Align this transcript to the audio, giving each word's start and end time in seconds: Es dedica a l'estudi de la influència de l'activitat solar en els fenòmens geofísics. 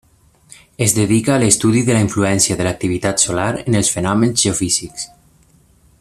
Es 0.85 0.95
dedica 0.99 1.33
a 1.33 1.41
l'estudi 1.43 1.83
de 1.89 1.97
la 1.97 2.01
influència 2.05 2.57
de 2.61 2.65
l'activitat 2.67 3.27
solar 3.27 3.47
en 3.65 3.79
els 3.81 3.95
fenòmens 3.97 4.47
geofísics. 4.47 5.09